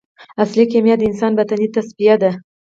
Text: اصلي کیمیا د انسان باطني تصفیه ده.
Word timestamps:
اصلي 0.43 0.63
کیمیا 0.71 0.95
د 0.97 1.01
انسان 1.09 1.31
باطني 1.37 1.67
تصفیه 1.75 2.15
ده. 2.21 2.31